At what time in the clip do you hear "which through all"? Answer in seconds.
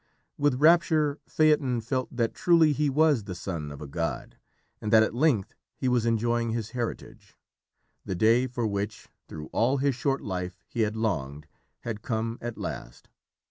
8.65-9.77